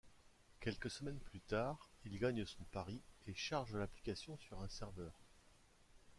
Quelques 0.61 0.89
semaines 0.89 1.19
plus 1.19 1.41
tard, 1.41 1.87
il 2.05 2.17
gagne 2.17 2.43
son 2.47 2.63
pari 2.71 2.99
et 3.27 3.35
charge 3.35 3.75
l'application 3.75 4.35
sur 4.39 4.59
un 4.59 4.67
serveur. 4.67 5.13